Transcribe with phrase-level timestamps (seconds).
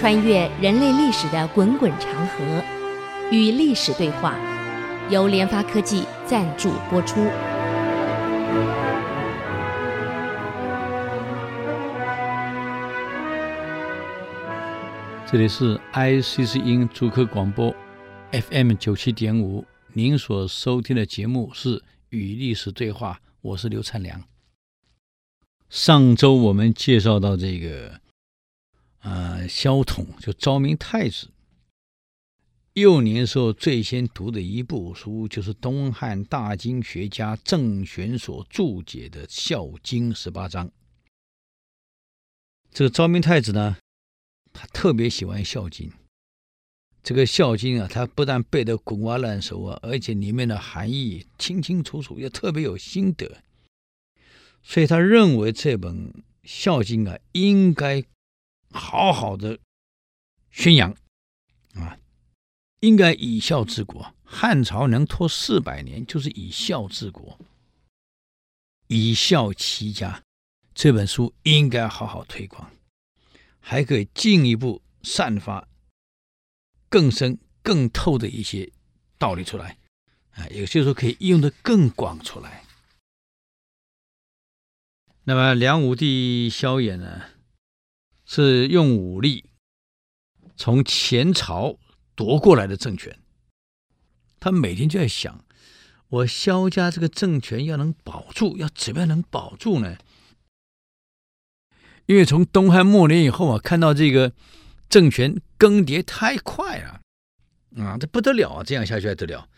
[0.00, 2.64] 穿越人类历史的滚滚长河，
[3.30, 4.34] 与历史对话，
[5.10, 7.20] 由联发科技赞助播出。
[15.30, 17.70] 这里是 ICC 音竹科广播
[18.32, 21.76] FM 九七点五，您所收听的节目是
[22.08, 24.22] 《与历史对话》，我是刘灿良。
[25.68, 28.00] 上周我们介绍到这个。
[29.00, 31.30] 呃，萧统就昭明太子
[32.74, 40.70] 幼年时候最先读的一部书，就是东汉大经学家郑玄所注解的《孝经》十八章。
[42.70, 43.78] 这个昭明太子呢，
[44.52, 45.88] 他特别喜欢《孝经》。
[47.02, 53.42] 这个《孝经》啊，他不但背得滚瓜烂熟啊，而且里面的含义清清楚楚，也特别有心得。
[54.62, 56.12] 所以他认为这本
[56.44, 58.04] 《孝经》啊，应该。
[58.70, 59.58] 好好的
[60.50, 60.94] 宣扬
[61.74, 61.98] 啊，
[62.80, 64.14] 应该以孝治国。
[64.24, 67.38] 汉朝能拖四百年，就是以孝治国，
[68.86, 70.22] 以孝齐家。
[70.72, 72.70] 这本书应该好好推广，
[73.58, 75.68] 还可以进一步散发
[76.88, 78.70] 更深、更透的一些
[79.18, 79.76] 道理出来
[80.30, 80.46] 啊。
[80.50, 82.64] 有些时候可以用的更广出来。
[85.24, 87.22] 那么梁武帝萧衍呢？
[88.32, 89.50] 是用武力
[90.56, 91.76] 从前朝
[92.14, 93.18] 夺过来的政权，
[94.38, 95.44] 他每天就在想：
[96.08, 99.96] 我萧家这个政权要能保住，要怎么样能保住呢？
[102.06, 104.32] 因为从东汉末年以后啊，看到这个
[104.88, 107.00] 政权更迭太快了，
[107.82, 108.62] 啊，这不得了啊！
[108.62, 109.48] 这样下去还得了？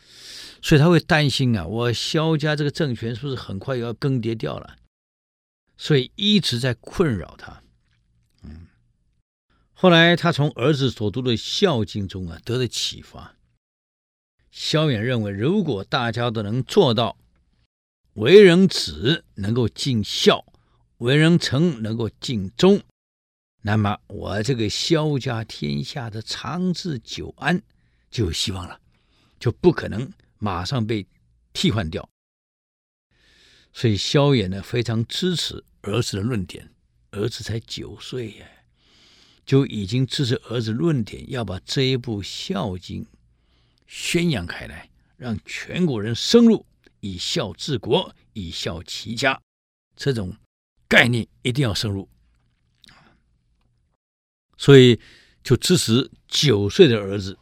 [0.62, 4.78] 所以他会担心啊，我萧家这个政权是不是很快要更迭掉了？
[5.76, 7.61] 所以一直在困扰他。
[9.82, 13.34] 后来，他从儿子所读的《孝经》中啊，得了启发。
[14.52, 17.18] 萧衍认为，如果大家都能做到，
[18.12, 20.44] 为人子能够尽孝，
[20.98, 22.80] 为人臣能够尽忠，
[23.62, 27.60] 那么我这个萧家天下的长治久安
[28.08, 28.78] 就有希望了，
[29.40, 31.04] 就不可能马上被
[31.52, 32.08] 替换掉。
[33.72, 36.72] 所以，萧衍呢非常支持儿子的论点。
[37.10, 38.46] 儿子才九岁呀。
[39.44, 43.04] 就已经支持儿子论点，要把这一部《孝经》
[43.86, 46.64] 宣扬开来，让全国人深入
[47.00, 49.40] 以孝治国、以孝齐家
[49.96, 50.36] 这种
[50.88, 52.08] 概念，一定要深入。
[54.56, 55.00] 所以
[55.42, 57.36] 就支持九岁的儿子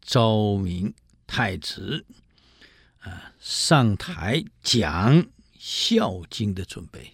[0.00, 0.94] 昭明
[1.26, 2.06] 太子
[3.00, 5.22] 啊上台讲
[5.58, 7.12] 《孝经》的准备，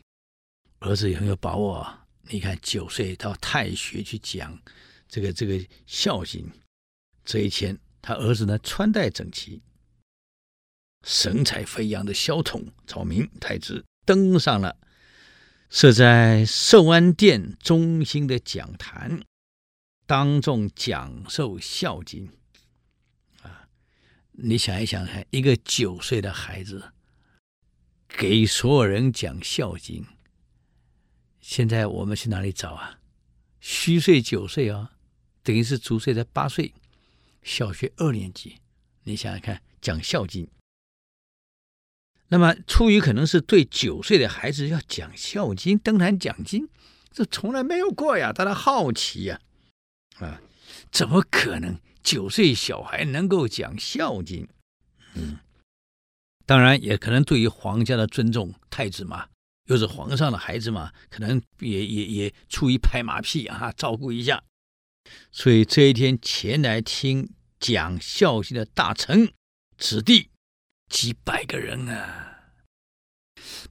[0.79, 2.07] 儿子也很有把握啊。
[2.31, 4.61] 你看，九岁到太学去讲
[5.09, 5.55] 这个这个
[5.87, 6.47] 《孝经》，
[7.25, 9.63] 这一天，他儿子呢穿戴整齐、
[11.05, 14.77] 神采飞扬的萧统昭明太子登上了
[15.71, 19.23] 设在寿安殿中心的讲坛，
[20.07, 22.29] 当众讲授《孝经》
[23.49, 23.69] 啊！
[24.33, 26.93] 你想一想看，一个九岁的孩子
[28.07, 30.03] 给所有人讲《孝经》。
[31.49, 32.99] 现在我们去哪里找啊？
[33.59, 34.93] 虚岁九岁啊，
[35.43, 36.75] 等于是足岁才八岁，
[37.43, 38.59] 小学二年级。
[39.05, 40.45] 你想想看，讲《孝经》，
[42.27, 46.69] 那么出于可能是对九岁的孩子要讲《孝经》，登坛讲经，
[47.11, 49.41] 这从来没有过呀，大家好奇呀，
[50.19, 50.43] 啊，
[50.93, 54.45] 怎么可能九岁小孩能够讲《孝经》？
[55.15, 55.39] 嗯，
[56.45, 59.31] 当然也可能对于皇家的尊重，太子嘛。
[59.69, 64.43] 又是皇上的孩子嘛，可能也也也出于拍马屁啊，照顾一下。
[65.31, 69.33] 所以这一天前来听讲孝心的大臣
[69.79, 70.31] 子弟
[70.89, 72.53] 几百个人啊。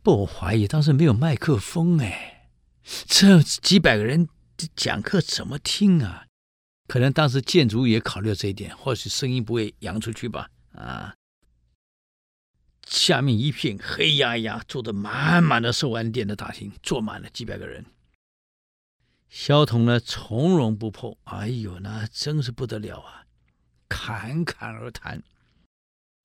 [0.01, 2.49] 不，我怀疑当时没有麦克风哎，
[3.05, 4.29] 这几百个人
[4.75, 6.25] 讲课怎么听啊？
[6.87, 10.49] 可能当时建筑也考虑了这一点，或许声音不会扬出去吧？
[10.73, 11.13] 啊。
[12.89, 17.85] 下面一片黑压压，坐得满满的寿安殿的大厅，坐满了几百个人。
[19.29, 23.25] 萧统呢，从容不迫，哎呦，那真是不得了啊！
[23.89, 25.21] 侃侃而谈，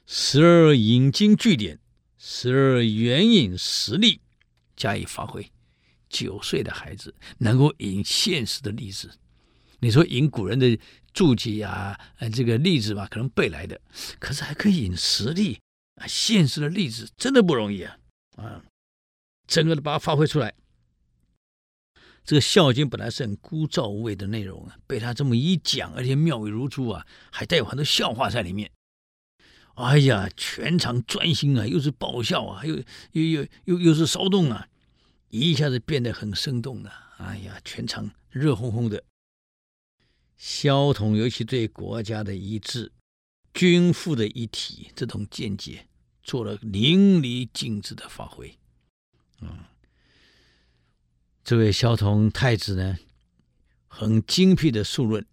[0.06, 1.81] 时而引经据典，
[2.17, 4.20] 时而援引实例
[4.76, 5.50] 加以发挥。
[6.08, 9.11] 九岁的孩子能够引现实的例子，
[9.81, 10.79] 你说引古人的
[11.12, 13.81] 注解啊，呃，这个例子吧，可能背来的，
[14.20, 15.58] 可是还可以引实例。
[15.97, 17.97] 啊，现实的例子真的不容易啊！
[18.37, 18.65] 啊，
[19.47, 20.55] 整个的把它发挥出来。
[22.25, 28.71] 这个《孝经》本来是很枯燥无味的内容啊，被他这么一讲，而且妙语如珠啊，还带有很多笑话在里面。
[29.75, 32.77] 哎呀，全场专心啊，又是爆笑啊，又
[33.12, 34.69] 又又又又是骚动啊，
[35.29, 36.93] 一下子变得很生动了。
[37.19, 39.03] 哎呀，全场热烘烘的。
[40.37, 42.93] 萧统尤其对国家的一致、
[43.54, 45.87] 君父的一体这种见解，
[46.22, 48.58] 做了淋漓尽致的发挥。
[49.40, 49.64] 嗯，
[51.44, 52.96] 这位萧统太子呢，
[53.88, 55.26] 很精辟的述论，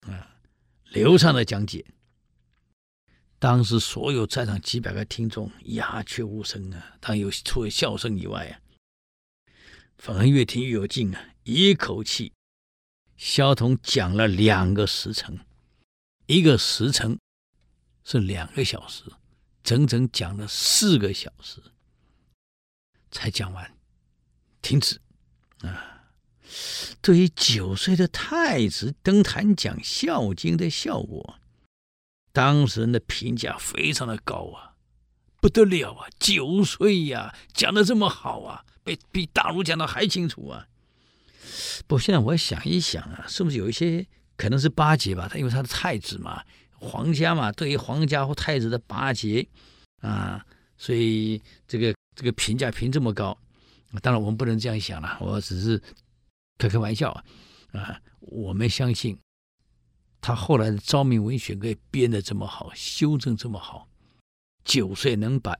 [0.00, 0.38] 啊，
[0.84, 1.84] 流畅的讲解。
[3.38, 8.60] 当时所有在场几百个听众鸦雀无声啊，当有除了笑声以外啊，
[9.98, 12.32] 反而越听越有劲啊，一口气。
[13.16, 15.40] 萧统讲了两个时辰，
[16.26, 17.18] 一个时辰
[18.08, 19.02] 是两个小时，
[19.64, 21.60] 整整讲了四个小时
[23.10, 23.76] 才讲完，
[24.62, 25.00] 停止。
[25.62, 26.12] 啊，
[27.00, 31.40] 对于九岁的太子登坛讲《孝经》的效果，
[32.30, 34.76] 当时人的评价非常的高啊，
[35.40, 36.06] 不得了啊！
[36.20, 40.68] 九岁呀，讲的这么好啊，比比大儒讲的还清楚啊。
[41.88, 44.06] 不过现在我想一想啊，是不是有一些
[44.36, 45.26] 可能是巴结吧？
[45.28, 46.44] 他因为他是太子嘛，
[46.86, 49.46] 皇家嘛，对于皇家或太子的巴结
[50.00, 50.46] 啊，
[50.78, 53.36] 所以这个这个评价评这么高。
[54.02, 55.82] 当然我们不能这样想了，我只是
[56.58, 57.10] 开开玩笑
[57.72, 58.00] 啊。
[58.20, 59.18] 我们相信
[60.20, 63.88] 他后来的昭明文选可以编得这么好，修正这么好，
[64.64, 65.52] 九岁能把《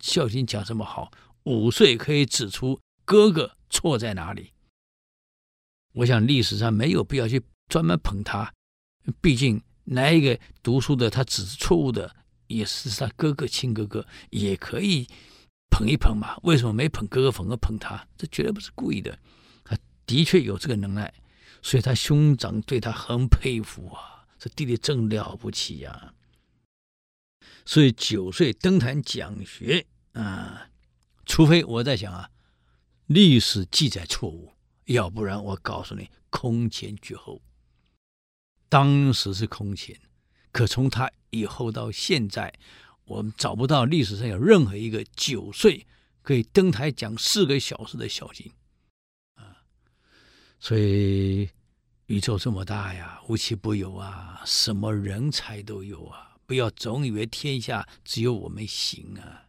[0.00, 1.10] 孝经》讲这么好，
[1.42, 4.52] 五岁可以指出哥哥错在哪里。
[5.92, 8.52] 我想历史上没有必要去专门捧他，
[9.20, 12.14] 毕竟哪一个读书的他指错误的
[12.46, 15.08] 也是他哥哥亲哥哥，也可以
[15.70, 16.36] 捧一捧嘛。
[16.42, 18.06] 为什么没捧哥哥反而捧他？
[18.16, 19.18] 这绝对不是故意的，
[19.64, 21.12] 他的确有这个能耐，
[21.62, 24.26] 所以他兄长对他很佩服啊。
[24.38, 26.12] 这弟弟真了不起呀，
[27.64, 30.68] 所以九岁登坛讲学啊，
[31.24, 32.30] 除非我在想啊，
[33.06, 34.52] 历史记载错误。
[34.84, 37.40] 要不然，我告诉你，空前绝后。
[38.68, 39.98] 当时是空前，
[40.50, 42.52] 可从他以后到现在，
[43.04, 45.86] 我们找不到历史上有任何一个九岁
[46.22, 48.52] 可以登台讲四个小时的小金
[49.34, 49.62] 啊。
[50.58, 51.48] 所以
[52.06, 56.36] 宇宙这么大呀，无奇不有啊，什么人才都有啊。
[56.46, 59.46] 不要总以为天下只有我们行啊，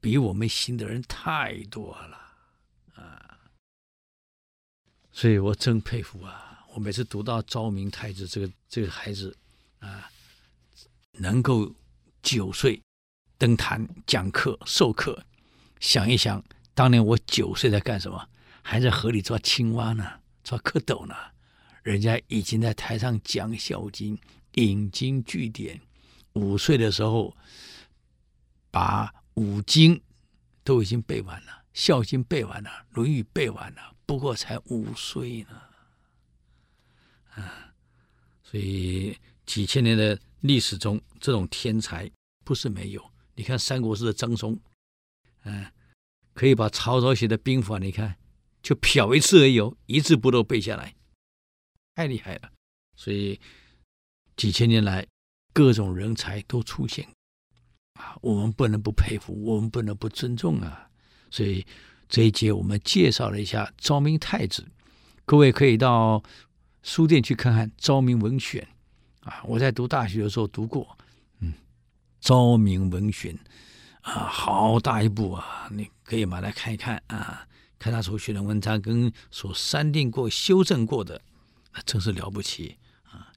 [0.00, 2.16] 比我们行的人太多了
[2.94, 3.38] 啊。
[5.12, 6.47] 所以我真佩服啊！
[6.78, 9.36] 我每次读到昭明太子这个这个孩子
[9.80, 10.08] 啊，
[11.14, 11.74] 能够
[12.22, 12.80] 九岁
[13.36, 15.20] 登坛讲课授课，
[15.80, 16.40] 想一想
[16.74, 18.28] 当年我九岁在干什么？
[18.62, 21.16] 还在河里抓青蛙呢，抓蝌蚪呢。
[21.82, 24.16] 人家已经在台上讲《孝经》，
[24.52, 25.80] 引经据典。
[26.34, 27.36] 五岁的时候，
[28.70, 30.00] 把五经
[30.62, 33.96] 都已经背完了，《孝经》背完了，《论语》背完了。
[34.06, 35.60] 不过才五岁呢，
[37.40, 37.72] 啊，
[38.42, 42.10] 所以几千年的历史中，这种天才
[42.44, 43.10] 不是没有。
[43.34, 44.58] 你看三国时的张松，
[45.44, 45.66] 嗯，
[46.34, 48.16] 可以把曹操写的兵法，你看
[48.62, 50.94] 就瞟一次而已，一字不漏背下来，
[51.94, 52.50] 太厉害了。
[52.96, 53.40] 所以
[54.36, 55.06] 几千年来，
[55.52, 57.08] 各种人才都出现，
[57.94, 60.90] 啊，我们不能不佩服，我们不能不尊重啊。
[61.30, 61.66] 所以。
[62.10, 64.66] 这一节我们介绍了一下昭明太子，
[65.26, 66.22] 各位可以到
[66.82, 68.66] 书店去看看《昭明文选》
[69.28, 70.96] 啊，我在读大学的时候读过，
[71.40, 71.52] 嗯，
[72.20, 73.34] 《昭明文选》
[74.02, 77.46] 啊，好大一部啊，你可以买来看一看啊，
[77.78, 81.20] 看他所选的文章跟所删定过、修正过的，
[81.72, 83.32] 那真是了不起啊！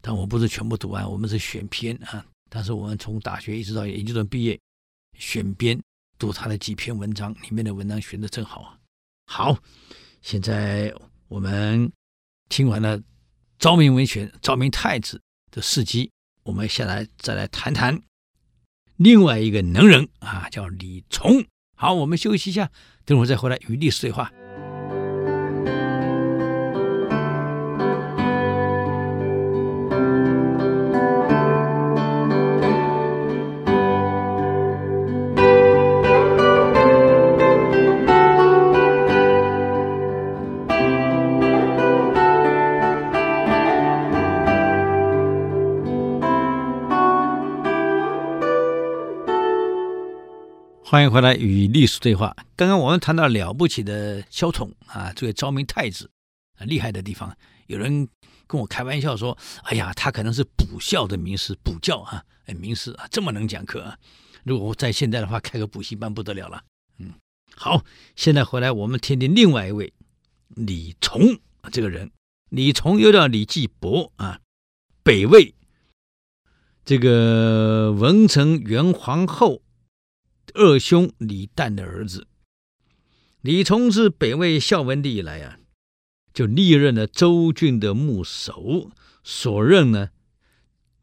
[0.00, 4.58] 但我不是全部读完，我们是选篇啊，但是我们从大学一直到研究生毕业，
[5.18, 5.80] 选编。
[6.18, 8.78] 读他的几篇文章，里面的文章选的真好啊！
[9.26, 9.58] 好，
[10.22, 10.90] 现在
[11.28, 11.92] 我们
[12.48, 13.00] 听完了
[13.58, 16.10] 昭明文选、昭明太子的事迹，
[16.44, 18.00] 我们下来再来谈谈
[18.96, 21.44] 另外一个能人啊，叫李崇。
[21.74, 22.70] 好，我们休息一下，
[23.04, 24.32] 等会儿再回来与历史对话。
[50.88, 52.36] 欢迎回来与历史对话。
[52.54, 56.08] 刚刚我们谈到了不起的萧统啊，这位昭明太子
[56.60, 57.36] 啊，厉害的地方。
[57.66, 58.08] 有人
[58.46, 63.98] 跟我开玩笑说：“哎呀，他可能是补校的名师，补教啊，哎，名师啊，这么能讲课啊。
[64.44, 66.62] 如果在现在的话，开个补习班不得了了。”
[67.00, 67.14] 嗯，
[67.56, 67.82] 好，
[68.14, 69.92] 现在回来我们听听另外一位
[70.50, 71.20] 李崇
[71.72, 72.12] 这个人。
[72.48, 74.38] 李崇又叫李继伯啊，
[75.02, 75.52] 北魏
[76.84, 79.62] 这个文成元皇后。
[80.54, 82.26] 二兄李旦的儿子
[83.40, 85.58] 李崇是北魏孝文帝以来啊，
[86.34, 88.90] 就历任了州郡的牧守，
[89.22, 90.10] 所任呢，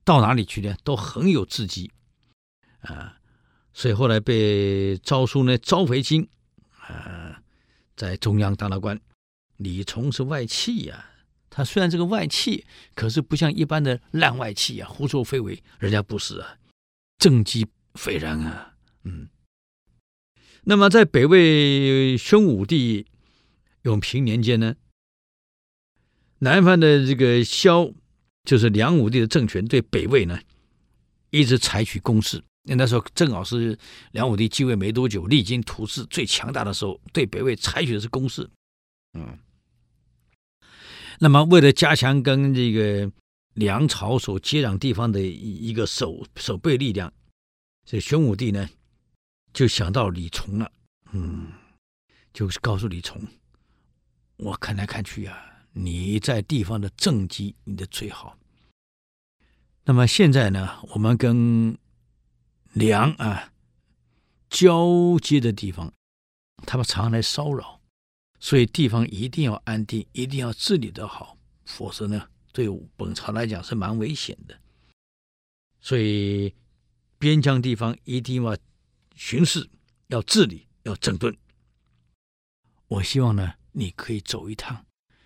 [0.04, 1.92] 到哪里去呢，都很有志气
[2.82, 3.20] 啊，
[3.74, 6.28] 所以后来被诏书呢召回京
[6.80, 7.42] 啊，
[7.96, 9.00] 在中央当了官。
[9.56, 11.12] 李崇是外戚呀、
[11.50, 16.58] 他虽然是个外戚，可是不像一般的烂外戚啊，胡作非为，人家不是啊，
[17.20, 18.74] 政绩斐然啊，
[19.04, 19.30] 嗯。
[20.66, 23.06] 那么，在北魏宣武帝
[23.82, 24.76] 永平年间呢，
[26.40, 27.92] 南方的这个萧，
[28.46, 30.40] 就是梁武帝的政权，对北魏呢
[31.32, 32.42] 一直采取攻势。
[32.64, 33.78] 那那时候正好是
[34.12, 38.50] 梁武帝继位没多久，励精图治最强大的时候，对北魏采取的是攻势。
[39.20, 39.38] 嗯，
[41.20, 43.12] 那么为了加强跟这个
[43.54, 47.12] 梁朝所接壤地方的一个守守备力量，
[47.86, 48.70] 所以宣武帝呢。
[49.54, 50.72] 就想到李崇了，
[51.12, 51.54] 嗯，
[52.34, 53.22] 就是告诉李崇，
[54.38, 58.36] 我看来看去啊，你在地方的政绩你的最好。
[59.86, 61.78] 那么现在呢，我们跟
[62.72, 63.54] 梁啊
[64.50, 65.94] 交接的地方，
[66.66, 67.80] 他们常来骚扰，
[68.40, 72.68] 所以地方一定要安定，一定要治理得好，否则呢，对
[72.98, 74.60] 本朝来讲是蛮危险的。
[75.80, 76.56] 所以
[77.20, 78.58] 边疆地方一定要。
[79.16, 79.70] 巡视
[80.08, 81.36] 要治理，要整顿。
[82.88, 84.86] 我希望呢，你可以走一趟。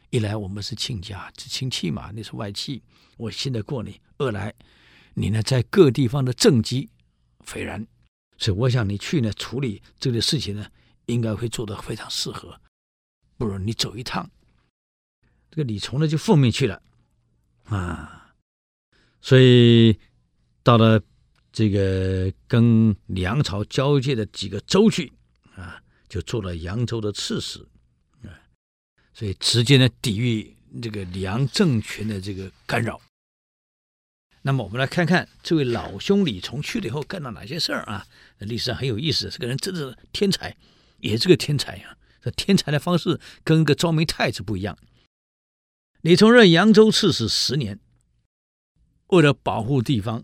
[0.09, 2.81] 一来我们是亲家，是亲戚嘛，你是外戚，
[3.17, 4.53] 我信得过你；二来，
[5.13, 6.89] 你呢在各地方的政绩
[7.41, 7.85] 斐然，
[8.37, 10.71] 所以我想你去呢处理这个事情呢，
[11.07, 12.61] 应该会做得非常适合。
[13.37, 14.29] 不如你走一趟。
[15.49, 16.81] 这个李崇呢就奉命去了
[17.65, 18.33] 啊，
[19.21, 19.99] 所以
[20.63, 21.01] 到了。
[21.57, 25.11] 这个跟梁朝交界的几个州去
[25.55, 27.67] 啊，就做了扬州的刺史
[28.21, 28.29] 啊，
[29.11, 33.01] 所以直接呢抵御这个梁政权的这个干扰。
[34.43, 38.05] 那么我们来看看这位老兄李崇去了以后干了哪些事儿啊？
[38.37, 40.55] 历史上很有意思，这个人真是天才，
[40.99, 41.97] 也是个天才啊。
[42.21, 44.77] 这天才的方式跟个昭明太子不一样。
[46.01, 47.79] 李崇任扬州刺史十年，
[49.07, 50.23] 为了保护地方。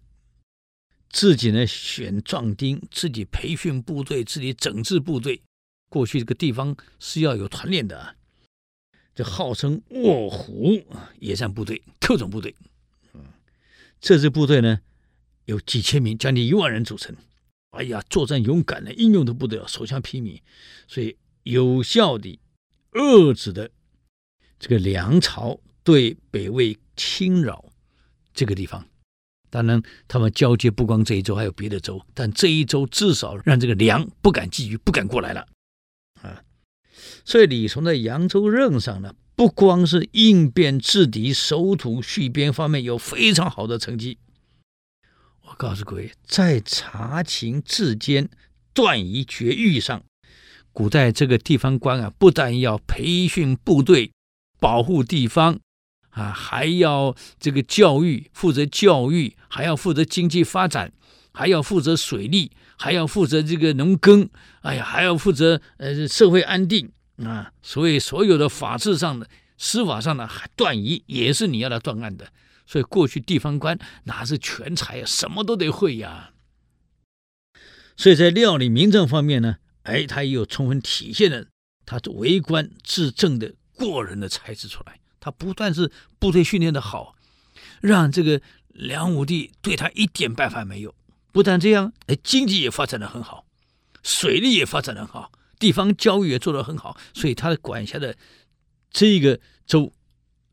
[1.13, 5.41] 自己呢选壮丁，自己培训部队，自己整治部队。
[5.87, 8.15] 过去这个地方是要有团练的啊，
[9.13, 10.83] 这号称卧虎
[11.19, 12.55] 野战部队、特种部队。
[13.13, 13.21] 嗯，
[14.01, 14.79] 这支部队呢
[15.45, 17.15] 有几千名，将近一万人组成。
[17.77, 20.41] 哎呀，作战勇敢的，英勇的部队，手枪披靡，
[20.87, 22.39] 所以有效地
[22.93, 23.69] 遏制的
[24.57, 27.71] 这个梁朝对北魏侵扰
[28.33, 28.87] 这个地方。
[29.53, 32.03] 当然，他们交接不光这一州，还有别的州。
[32.15, 35.45] 但这一州至少让这个梁不敢觊觎，不敢过来了，
[36.23, 36.41] 啊！
[37.23, 44.17] 所以李崇在扬州任上呢，不光是应变制敌、守土续边方面有非常好的成绩。
[45.43, 48.27] 我告诉各位，在查情治奸、
[48.73, 50.03] 断疑绝狱上，
[50.71, 54.09] 古代这个地方官啊，不但要培训部队、
[54.59, 55.59] 保护地方。
[56.13, 60.93] 啊，还要这个教育，负责教育，还要负责经济发展，
[61.33, 64.29] 还要负责水利，还要负责这个农耕，
[64.61, 67.51] 哎呀，还要负责呃社会安定啊。
[67.61, 69.27] 所以所有的法制上的、
[69.57, 72.27] 司法上的断疑，也是你要来断案的。
[72.65, 76.31] 所以过去地方官哪是全才啊，什么都得会呀。
[77.97, 81.45] 所以在料理民政方面呢，哎，他也有充分体现了
[81.85, 84.99] 他为官治政的过人的才智出来。
[85.23, 85.89] 他不但是
[86.19, 87.15] 部队训练的好，
[87.79, 90.93] 让这个梁武帝对他一点办法没有。
[91.31, 93.45] 不但这样，哎，经济也发展的很好，
[94.03, 98.17] 水利也发展的很好，地方教育也做得很好，所以他的管辖的
[98.91, 99.93] 这个州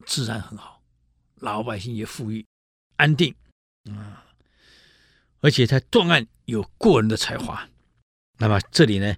[0.07, 0.81] 自然很好，
[1.41, 2.47] 老百姓也富裕
[2.97, 3.35] 安定
[3.87, 4.25] 啊。
[5.41, 7.69] 而且他断案有过人的才华。
[8.39, 9.17] 那么这里呢，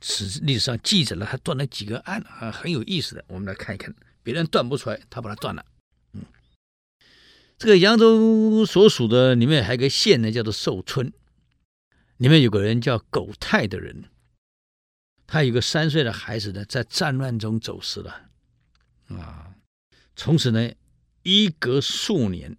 [0.00, 3.94] 史历史上记载了他断了几个案啊，很有意思的，我们来看一看。
[4.24, 5.64] 别人断不出来，他把它断了。
[6.14, 6.24] 嗯，
[7.56, 11.12] 这个扬州所属的里面还有个县呢，叫做寿春。
[12.16, 14.04] 里面有个人叫苟泰的人，
[15.26, 18.30] 他有个三岁的孩子呢，在战乱中走失了
[19.08, 19.54] 啊。
[20.16, 20.72] 从此呢，
[21.22, 22.56] 一隔数年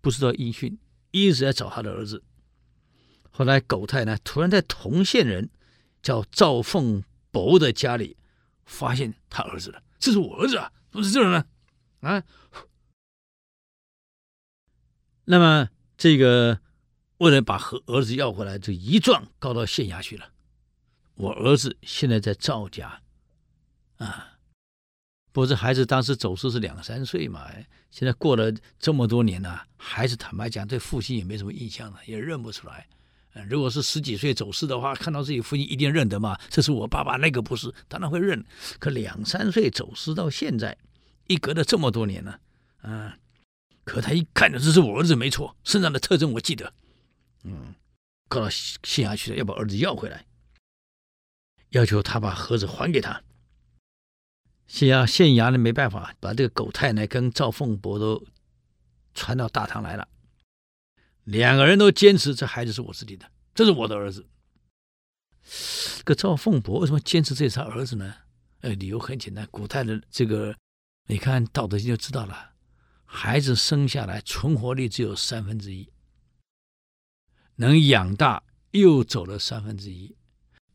[0.00, 0.78] 不知道音讯，
[1.10, 2.24] 一直在找他的儿子。
[3.30, 5.50] 后来苟泰呢，突然在同县人
[6.02, 8.16] 叫赵凤伯的家里
[8.70, 9.82] 发现他儿子了。
[9.98, 11.44] 这是我儿子啊，怎么是这人呢？
[12.08, 12.22] 啊！
[15.26, 16.60] 那么这个
[17.18, 20.32] 为了把和儿子要回来，就一状告到县衙去了。
[21.16, 23.02] 我儿子现在在赵家，
[23.98, 24.38] 啊，
[25.32, 27.50] 不过这孩子当时走失是两三岁嘛，
[27.90, 32.88] 现在过了这么多年了，孩子坦白讲对父亲也没什么印象了，也认不出来。
[33.34, 38.44] 嗯如果是十几岁走失的话，看到自己父亲一定认得嘛，这是我爸爸，那个不是，当然会认。
[38.78, 40.76] 可两三岁走失到现在，
[41.28, 42.40] 一隔了这么多年了，
[42.82, 43.16] 啊。
[43.84, 46.72] 可他一看，这是我儿子，没错，身上的特征我记得。
[47.42, 47.74] 嗯，
[48.28, 50.26] 告到县衙去了，要把儿子要回来，
[51.70, 53.22] 要求他把盒子还给他。
[54.66, 58.24] 县衙县衙呢没办法，把这个狗太奶跟赵凤伯都
[59.14, 60.06] 传到大堂来了。
[61.24, 64.26] 两个人都坚持这孩子是我自己的，这是我的儿子。
[65.96, 68.14] 这个赵凤伯为什么坚持这是他儿子呢？
[68.60, 70.54] 呃，理由很简单，古代的这个，
[71.06, 72.50] 你看《道德经》就知道了。
[73.04, 75.90] 孩子生下来存活率只有三分之一，
[77.56, 80.14] 能养大又走了三分之一，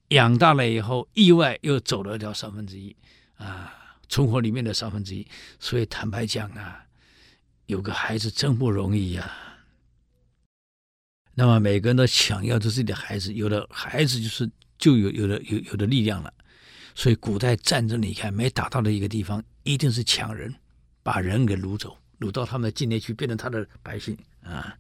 [0.10, 2.96] 养大了以后意外又走了掉三分之一，
[3.36, 5.25] 啊，存活里面的三分之一。
[5.60, 6.86] 所以坦白讲啊，
[7.68, 9.32] 有个孩子真不容易呀，
[11.36, 16.34] 那么每个人都想要自己的孩子，有了孩子就是就有有了有有的力量了。
[16.96, 20.56] 所以古代战争你看没打到的一个地方，一定是抢人，
[21.04, 21.98] 把人给掳走。
[22.22, 24.74] 掳到他们的境内去，变成他的百姓啊！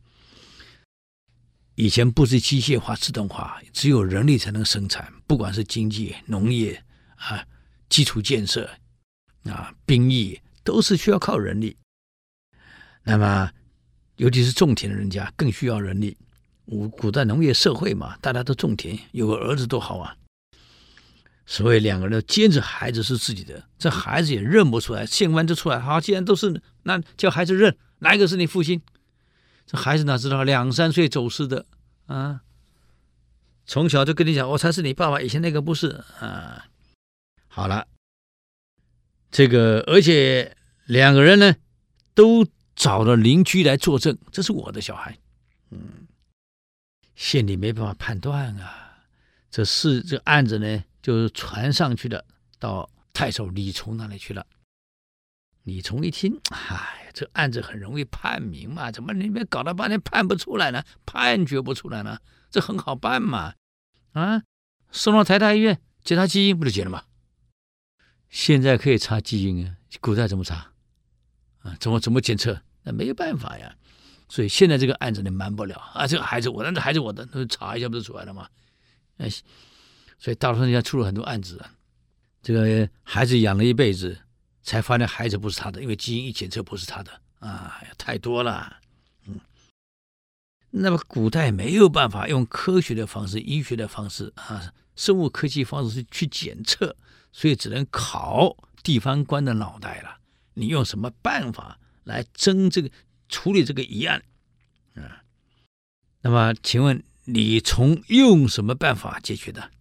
[1.75, 6.81] 以前不是机械化、自动化，只有人力才能生产，不管是经济、农业
[7.17, 7.45] 啊、
[7.89, 8.69] 基础建设
[9.43, 11.75] 啊、兵役，都是需要靠人力。
[13.03, 13.51] 那么，
[14.15, 16.17] 尤其是种田的人家，更需要人力。
[16.65, 20.15] 古古代农业社会嘛，大家都种田，有个儿子多好啊！
[21.45, 28.81] 所以两个人坚持孩子是自己的，这孩子也认不出来，县官就出来，好，既然都是，那叫孩子认哪一个是你父亲？
[29.67, 31.65] 这孩子哪知道，两三岁走失的
[32.07, 32.41] 啊，
[33.65, 36.65] 从小就跟你讲，我才是你爸爸，以前那个不是啊。
[37.47, 37.87] 好了，
[39.31, 41.55] 这个而且两个人呢，
[42.13, 45.17] 都找了邻居来作证，这是我的小孩。
[45.71, 46.04] 嗯，
[47.15, 49.05] 县里没办法判断啊，
[49.49, 50.83] 这事这案子呢。
[51.05, 52.25] 就是传上去的，
[52.57, 54.43] 到太守李从那里去了。
[55.61, 60.83] 李从一听，哎，这案子很容易判明嘛，怎么你们搞了半天判不出来呢？
[61.05, 62.17] 判决不出来呢？
[62.49, 63.53] 这很好办嘛，
[64.13, 64.41] 啊，
[64.89, 67.03] 送到台大医院检查基因不就结了吗？
[68.27, 70.71] 现在可以查基因啊，古代怎么查？
[71.59, 72.63] 啊，怎么怎么检测？
[72.81, 73.77] 那没有办法呀。
[74.27, 78.47] 所以现在这个案子你瞒不了啊，这个孩子我的，那孩子我的，那查一下不就出来了吗？
[79.17, 79.29] 哎。
[80.17, 81.63] 所以大陆上人家出了很多案子，
[82.41, 84.17] 这个孩子养了一辈子，
[84.63, 88.77] 才发现孩子不是他的，因为基因一检测不是他的啊，太多了。
[89.27, 89.37] 嗯，
[90.71, 96.95] 那么古代没有办法用科学的方式、医学的方式啊、生物科技方式去检测，
[97.33, 100.19] 所以只能考地方官的脑袋了。
[100.53, 102.89] 你用什么办法来争这个
[103.29, 104.23] 处理这个疑案
[104.95, 105.23] 啊？
[106.21, 109.71] 那么请问李从用什么办法解决的？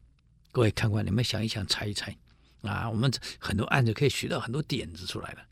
[0.52, 2.16] 各位看官，你们想一想，猜一猜，
[2.62, 5.46] 啊，我们很多案子可以学到很多点子出来了。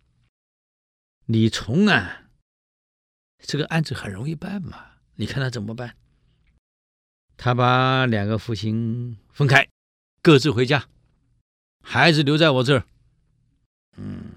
[1.26, 2.30] 李从啊，
[3.38, 5.96] 这个案子很容易办嘛，你看他怎么办？
[7.36, 9.68] 他把两个父亲分开，
[10.20, 10.88] 各自回家，
[11.82, 12.86] 孩子留在我这儿，
[13.96, 14.34] 嗯，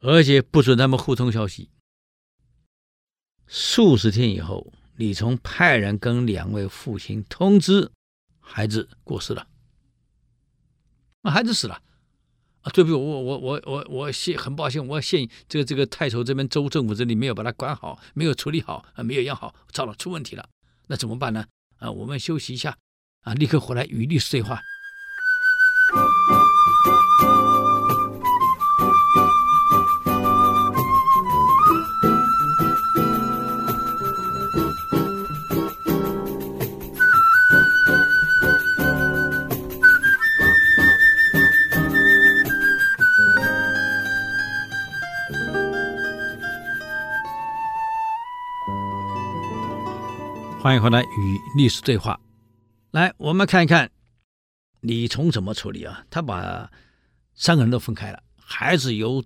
[0.00, 1.70] 而且不准他们互通消息。
[3.48, 7.90] 数十天以后，李从派人跟两位父亲通知。
[8.50, 9.46] 孩子过世了，
[11.20, 11.82] 啊，孩子死了，
[12.62, 20.48] 啊，对不起，我我我我我县很抱歉，我县这个这个太守这边州政府这里没有把他管好，没有处理好，啊，没有养好，糟了，出问题了，
[20.86, 21.44] 那怎么办呢？
[21.76, 22.78] 啊，我们休息一下，
[23.20, 24.62] 啊，立刻回来与律师对话。
[50.68, 52.20] 欢迎回来与历史对话。
[52.90, 53.90] 来，我们看一看
[54.80, 56.04] 李从怎么处理啊？
[56.10, 56.70] 他把
[57.32, 59.24] 三个人都分开了，孩子由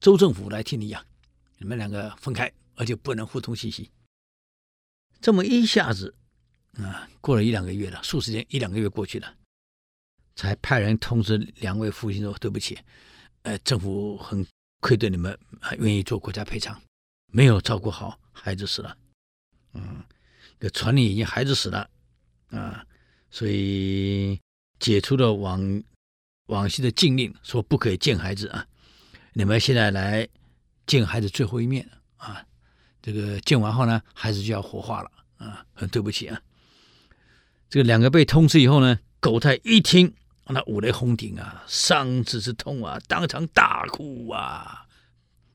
[0.00, 1.04] 州政府来替你养，
[1.58, 3.90] 你们两个分开，而且不能互通信息。
[5.20, 6.14] 这么一下子
[6.78, 9.34] 啊，过了一两个月了，数十天，一两个月过去了，
[10.36, 12.78] 才派人通知两位父亲说：“对不起，
[13.42, 14.46] 呃，政府很
[14.80, 16.80] 愧对你们，啊愿意做国家赔偿，
[17.30, 18.96] 没有照顾好孩子死了。”
[19.76, 20.02] 嗯。
[20.60, 21.88] 这传令已经孩子死了
[22.50, 22.84] 啊，
[23.30, 24.40] 所以
[24.80, 25.82] 解除了往
[26.46, 28.66] 往昔的禁令，说不可以见孩子啊。
[29.34, 30.26] 你们现在来
[30.86, 32.44] 见孩子最后一面啊，
[33.00, 35.64] 这个见完后呢，孩子就要火化了啊。
[35.74, 36.40] 很对不起啊。
[37.70, 40.12] 这个两个被通知以后呢，狗太一听，
[40.46, 44.86] 那五雷轰顶啊，伤子之痛啊，当场大哭啊，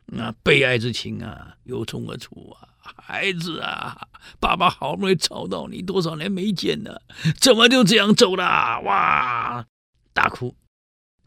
[0.05, 2.69] 那悲哀之情啊，由衷而出啊。
[2.83, 7.01] 孩子啊，爸爸好不容易找到你，多少年没见了，
[7.39, 8.81] 怎么就这样走了？
[8.81, 9.65] 哇，
[10.13, 10.57] 大哭。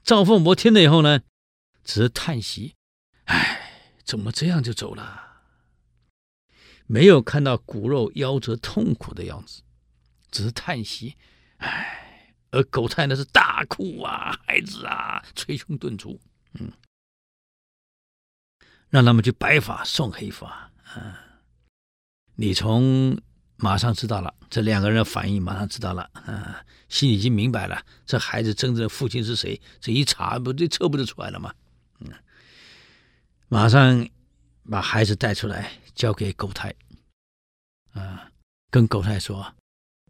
[0.04, 1.22] 赵凤伯听了以后呢，
[1.82, 2.76] 只是叹息
[3.24, 5.22] ：“哎，怎么这样就走了？
[6.86, 9.62] 没有看到骨肉夭折痛苦的样子，
[10.30, 11.16] 只是叹息。
[11.56, 16.20] 哎，而狗太那是大哭啊，孩子啊，捶胸顿足，
[16.52, 16.70] 嗯，
[18.90, 21.22] 让他们去白发送黑发，啊。”
[22.38, 23.18] 你从
[23.56, 29.58] 马上知道了，这两个人的反应马上知道了，啊，心里已经明白了，这孩子真正的父亲是谁？
[29.80, 31.54] 这一查不就测不就出来了吗？
[32.00, 32.12] 嗯，
[33.48, 34.06] 马上
[34.70, 36.74] 把孩子带出来，交给狗太，
[37.94, 38.30] 啊，
[38.70, 39.54] 跟狗太说：“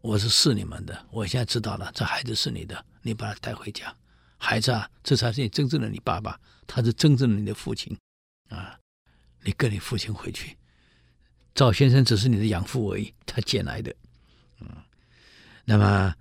[0.03, 3.95] 我是试你们的，我现在知道了，这孩子是你的，你把他带回家。
[4.37, 6.37] 孩子啊，这才是你真正的你爸爸，
[6.67, 7.97] 他是真正的你的父亲，
[8.49, 8.77] 啊，
[9.43, 10.57] 你跟你父亲回去。”
[11.57, 13.91] 赵先生只是你的养父而已，他捡来的，
[14.59, 14.67] 嗯，
[15.65, 16.13] 那么，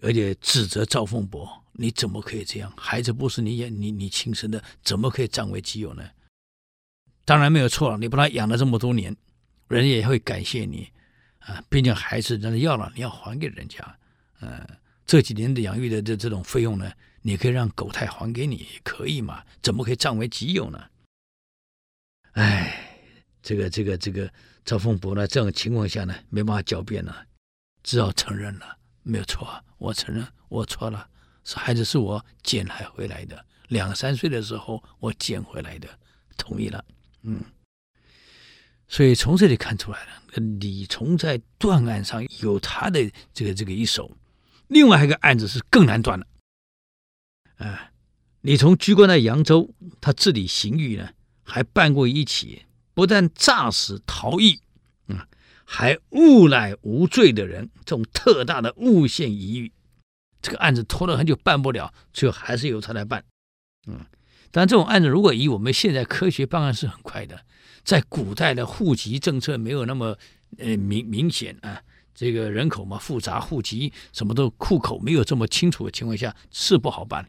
[0.00, 2.72] 而且指责赵凤伯，你怎么可以这样？
[2.74, 6.02] 孩子不是你养你你亲生的，怎么可以占为己有呢？
[7.26, 9.14] 当然没有错了，你把他养了这么多年，
[9.68, 10.90] 人也会感谢你
[11.40, 11.62] 啊。
[11.68, 13.98] 毕竟孩子人家要了，你要还给人家，
[14.40, 14.66] 嗯，
[15.04, 16.90] 这几年的养育的这这种费用呢，
[17.20, 19.44] 你可以让狗太还给你，可以嘛？
[19.60, 20.82] 怎么可以占为己有呢？
[22.32, 22.88] 哎。
[23.42, 24.32] 这个这个这个
[24.64, 27.26] 赵凤博呢，这种情况下呢，没办法狡辩了，
[27.82, 31.08] 只好承认了，没有错，我承认我错了，
[31.44, 35.88] 是孩子是我捡来回来的，两三岁的时候我捡回来的，
[36.36, 36.84] 同意了，
[37.22, 37.42] 嗯，
[38.86, 40.12] 所以从这里看出来了，
[40.60, 44.16] 李从在断案上有他的这个这个一手，
[44.68, 46.26] 另外一个案子是更难断的，
[47.56, 47.90] 啊，
[48.42, 51.10] 李从居官在扬州，他治理刑狱呢，
[51.42, 52.66] 还办过一起。
[52.94, 54.60] 不但诈死逃逸，
[55.08, 55.18] 嗯，
[55.64, 59.72] 还诬赖无罪的人，这种特大的诬陷疑狱，
[60.40, 63.24] 这个案子拖了很久办不了，最后还是由他来办，
[63.86, 64.04] 嗯，
[64.50, 67.44] 但这种案子如果以我们现在科学办案是很快的，
[67.82, 70.18] 在古代的户籍政策没有那么
[70.58, 71.80] 呃明明显啊，
[72.14, 77.26] 这个人口嘛复杂，户籍什么都户口没有这么清楚的情况下是不好办，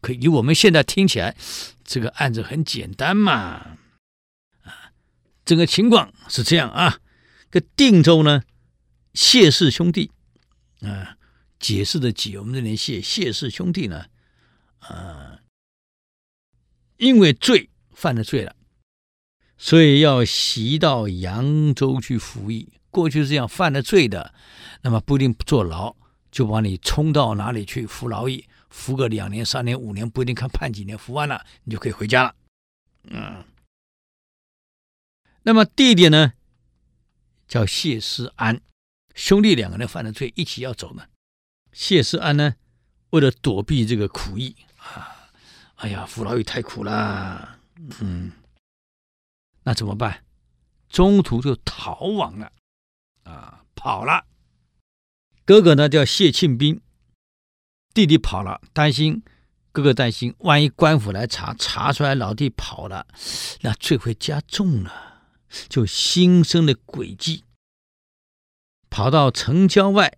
[0.00, 1.36] 可以我们现在听起来
[1.84, 3.78] 这个案子很简单嘛。
[5.46, 6.98] 整个情况是这样啊，
[7.50, 8.42] 个定州呢，
[9.14, 10.10] 谢氏兄弟
[10.80, 11.16] 啊，
[11.60, 14.06] 解释的解，我们这里谢谢氏兄弟呢，
[14.80, 15.38] 啊，
[16.96, 18.56] 因为罪犯了罪了，
[19.56, 22.72] 所以要袭到扬州去服役。
[22.90, 24.34] 过去是这样，犯了罪的，
[24.82, 25.94] 那么不一定坐牢，
[26.32, 32.34] 就把你冲到哪里去服劳役，服个两年、三年、五年，不一定看判几年，服完了你就可以回家了，
[33.10, 33.44] 嗯。
[35.46, 36.32] 那么弟弟呢，
[37.46, 38.60] 叫谢思安，
[39.14, 41.06] 兄弟两个人犯了罪，一起要走呢。
[41.72, 42.56] 谢思安呢，
[43.10, 45.30] 为了躲避这个苦役啊，
[45.76, 47.60] 哎呀，服劳役太苦了，
[48.00, 48.32] 嗯，
[49.62, 50.24] 那怎么办？
[50.88, 52.50] 中途就逃亡了，
[53.22, 54.24] 啊，跑了。
[55.44, 56.80] 哥哥呢叫谢庆斌，
[57.94, 59.22] 弟弟跑了，担心
[59.70, 63.06] 哥哥担心，万一官府来查，查出来老弟跑了，
[63.60, 65.12] 那罪会加重了。
[65.68, 67.44] 就心生了诡计，
[68.90, 70.16] 跑到城郊外，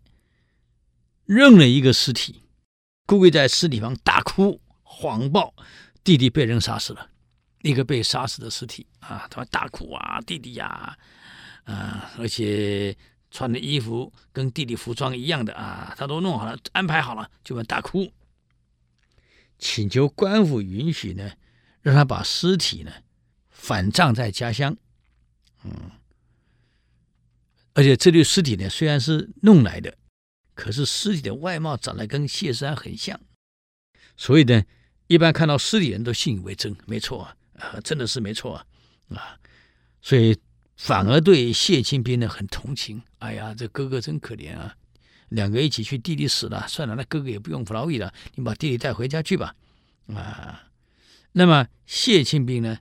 [1.25, 2.43] 认了一个尸体，
[3.07, 5.55] 跪在尸体旁大哭，谎报
[6.03, 7.11] 弟弟被人杀死了，
[7.63, 9.27] 一个被杀死的尸体啊！
[9.31, 10.97] 他大哭啊，弟弟呀，
[11.65, 12.97] 啊，而且
[13.31, 18.11] 穿的衣服跟弟弟服装一样的啊，他都弄好了，安排好了，就在大哭，
[19.59, 21.33] 请求官府允许呢，
[21.83, 22.93] 让他把尸体呢
[23.51, 24.77] 反葬在家乡。
[25.65, 25.91] 嗯，
[27.75, 29.97] 而且这具尸体呢，虽然是弄来的，
[30.55, 33.21] 可是尸体的外貌长得跟谢师安很像，
[34.17, 34.63] 所以呢，
[35.07, 38.67] 一般看到尸体人都信以为真，没错啊，啊，真的是没错啊，
[39.17, 39.39] 啊，
[40.01, 40.37] 所以
[40.77, 43.03] 反而对谢清兵呢很同情。
[43.19, 44.77] 哎呀，这哥哥真可怜啊，
[45.31, 49.55] 两个一起去，弟弟死了，算了，那哥哥也不用服劳役了，你把弟弟带回家去吧，
[50.15, 50.71] 啊，
[51.33, 52.79] 那么谢清兵呢，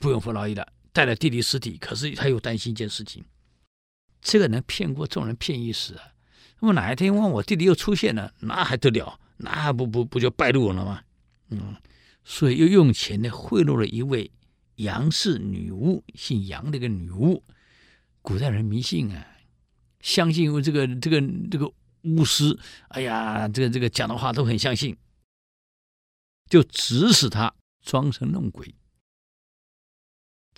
[0.00, 3.24] 不用服劳役了，带了弟弟尸体，可是他又担心一件事情。
[4.20, 6.02] 这个人骗过众人骗一时啊！
[6.60, 9.18] 那么哪一天问我弟弟又出现了，那还得了？
[9.38, 11.02] 那不不不就败露了吗？
[11.48, 11.74] 嗯，
[12.22, 14.30] 所以又用钱呢贿赂了一位
[14.76, 17.42] 杨氏女巫，姓杨的一个女巫。
[18.20, 19.26] 古代人迷信啊，
[20.00, 21.72] 相信这个这个这个
[22.02, 24.94] 巫师，哎呀，这个这个讲的话都很相信，
[26.50, 28.74] 就指使他装神弄鬼，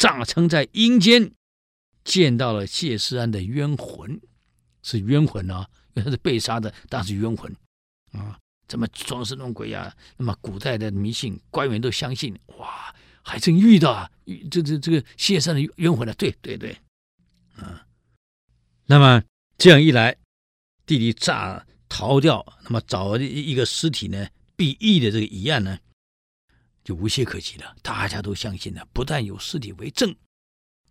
[0.03, 1.31] 诈称在阴间。
[2.03, 4.21] 见到了谢师安的冤魂，
[4.83, 7.55] 是冤魂啊，因为他是被杀的，当然是冤魂
[8.11, 8.37] 啊！
[8.67, 9.97] 怎么装神弄鬼呀、啊？
[10.17, 14.11] 那么古代的迷信，官员都相信，哇，还真遇到啊！
[14.51, 16.77] 这这这个谢师安的冤魂了，对对对，
[17.55, 17.87] 啊！
[18.87, 19.23] 那么
[19.57, 20.17] 这样一来，
[20.85, 25.79] 弟弟诈逃掉，那么找一个尸体呢，避役的这个疑案呢，
[26.85, 27.77] 就无懈可击了。
[27.83, 30.15] 大家都相信了，不但有尸体为证。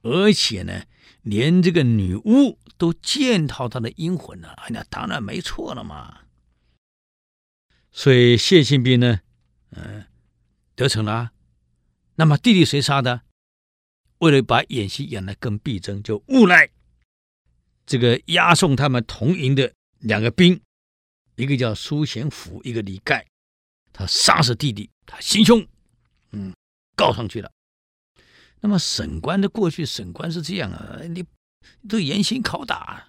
[0.03, 0.85] 而且呢，
[1.21, 6.21] 连这个女巫都见到他的阴魂了，哎，那当然没错了嘛。
[7.91, 9.19] 所以谢清兵呢，
[9.71, 10.07] 嗯，
[10.75, 11.31] 得逞了。
[12.15, 13.21] 那么弟弟谁杀的？
[14.19, 16.69] 为了把演戏演得更逼真，就诬赖
[17.85, 20.61] 这个押送他们同营的两个兵，
[21.35, 23.27] 一个叫苏贤甫，一个李盖，
[23.91, 25.67] 他杀死弟弟，他行凶，
[26.31, 26.53] 嗯，
[26.95, 27.51] 告上去了。
[28.59, 31.25] 那么审官的过去，审官是这样啊，你
[31.89, 33.07] 都严刑拷打，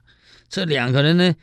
[0.49, 1.35] 这两个人呢，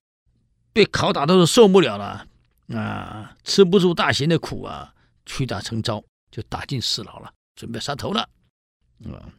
[0.73, 2.27] 被拷打都是受不了了
[2.75, 8.21] 啊，吃不住大刑的苦啊，屈打成招，就打进死牢了，准备杀头了
[9.05, 9.29] 啊。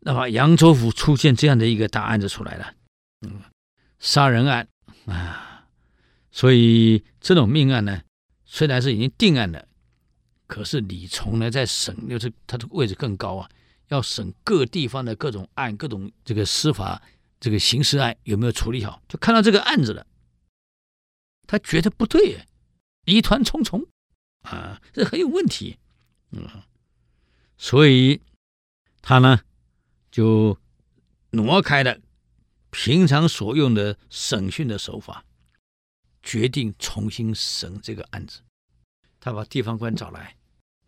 [0.00, 2.74] 那么扬州府出现这样的一个大案子出来了，
[3.22, 3.42] 嗯，
[3.98, 4.68] 杀人案
[5.06, 5.66] 啊，
[6.30, 8.02] 所以这种命案呢，
[8.44, 9.67] 虽然是已经定案了。
[10.48, 13.48] 可是李从呢，在审，就是他的位置更高啊，
[13.88, 17.00] 要审各地方的各种案，各种这个司法
[17.38, 20.06] 这个刑事案有没有处理好，就看到这个案子了，
[21.46, 22.46] 他觉得不对，
[23.04, 23.86] 疑团重重。
[24.42, 25.78] 啊，这很有问题，
[26.30, 26.48] 嗯，
[27.58, 28.22] 所以
[29.02, 29.40] 他呢
[30.10, 30.58] 就
[31.32, 31.98] 挪开了
[32.70, 35.26] 平常所用的审讯的手法，
[36.22, 38.40] 决定重新审这个案子，
[39.20, 40.37] 他把地方官找来。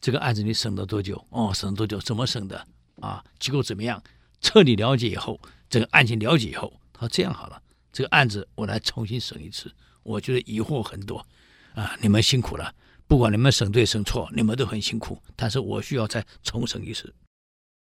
[0.00, 1.26] 这个案子你审了多久？
[1.30, 1.98] 哦，审了多久？
[2.00, 2.66] 怎么审的？
[3.00, 4.02] 啊，结果怎么样？
[4.40, 9.70] 彻底了解以后，这个案情了解以后，他说这样好了，这个案子我来重新审一次。
[10.02, 11.26] 我觉得疑惑很多，
[11.74, 12.74] 啊，你们辛苦了。
[13.06, 15.22] 不管你们审对审错，你们都很辛苦。
[15.36, 17.14] 但是我需要再重审一次。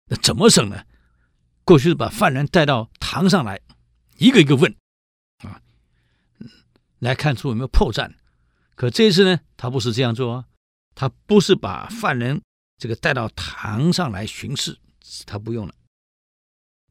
[0.07, 0.85] 那怎么审呢？
[1.65, 3.61] 过去是把犯人带到堂上来，
[4.17, 4.75] 一个一个问，
[5.45, 5.61] 啊，
[7.01, 8.15] 来看出有没有破绽。
[8.75, 10.47] 可这一次呢，他不是这样做啊。
[11.01, 12.43] 他不是把犯人
[12.77, 14.77] 这个带到堂上来巡视，
[15.25, 15.73] 他不用了。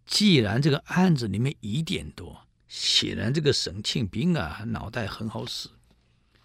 [0.05, 5.67] 既然这个案子里面疑点多，显然这个沈庆兵啊脑袋很好使，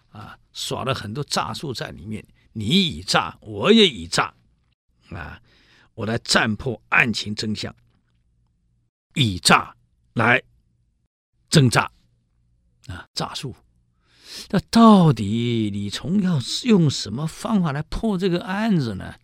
[0.09, 2.27] 啊耍了很多诈术在里面。
[2.51, 4.33] 你以诈，我也以诈，
[5.11, 5.41] 啊，
[5.93, 7.73] 我来侦破案情真相，
[9.15, 9.73] 以诈
[10.15, 10.43] 来
[11.49, 11.89] 侦诈，
[12.87, 13.55] 啊诈术。
[14.49, 19.15] 那到底李从要用什么方法来破这个案子呢？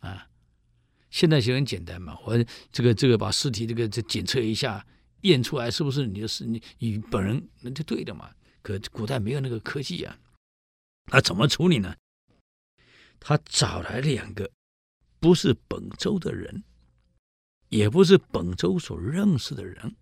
[0.00, 0.28] 啊，
[1.10, 2.36] 现在就很简单嘛，我
[2.72, 4.86] 这个这个把尸体这个这检测一下，
[5.22, 8.30] 验出来是不是你的尸你你本人，那就对的嘛。
[8.62, 10.18] 可古代没有那个科技啊，
[11.06, 11.94] 那怎么处理呢？
[13.18, 14.50] 他找来两个
[15.18, 16.64] 不是本州的人，
[17.68, 19.96] 也不是本州所认识的人，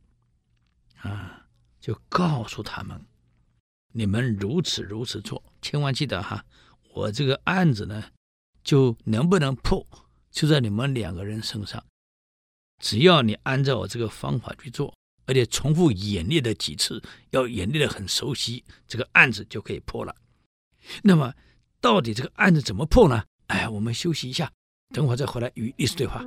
[1.02, 1.46] 啊，
[1.80, 3.04] 就告诉他们。
[3.92, 6.44] 你们如此如此做，千万记得哈！
[6.94, 8.04] 我这个案子呢，
[8.62, 9.86] 就能不能破，
[10.30, 11.82] 就在你们两个人身上。
[12.82, 14.94] 只要你按照我这个方法去做，
[15.26, 20.14] 而且重复演练的几次，要演练的很熟悉，这个案子就可以破了。
[21.02, 21.34] 那么，
[21.80, 23.24] 到底这个案子怎么破呢？
[23.48, 24.52] 哎，我们休息一下，
[24.94, 26.24] 等会儿再回来与历史对话。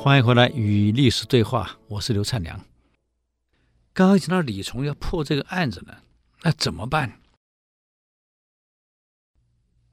[0.00, 2.64] 欢迎回来与历史对话，我是刘灿良。
[3.92, 5.98] 刚刚讲到李从要破这个案子呢，
[6.42, 7.20] 那怎么办？